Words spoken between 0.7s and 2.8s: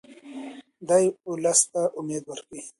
دی ولس ته امید ورکوي.